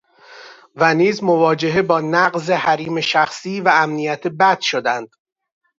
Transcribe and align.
و 0.75 0.93
نیز 0.93 1.23
مواجهه 1.23 1.81
با 1.81 2.01
نقض 2.01 2.49
حریم 2.51 3.01
شخصی 3.01 3.61
و 3.61 3.71
امنیت 3.73 4.27
بد 4.27 4.59
شدند 4.59 5.07